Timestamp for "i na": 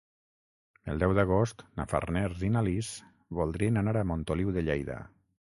2.47-2.65